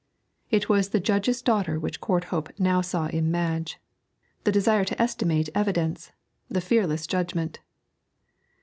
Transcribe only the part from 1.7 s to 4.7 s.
which Courthope now saw in Madge the